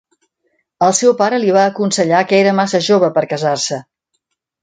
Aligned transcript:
El 0.85 0.95
seu 0.99 1.13
pare 1.19 1.39
li 1.43 1.51
va 1.57 1.65
aconsellar 1.73 2.23
que 2.31 2.39
era 2.45 2.55
massa 2.61 2.83
jove 2.87 3.13
per 3.19 3.27
casar-se. 3.35 3.81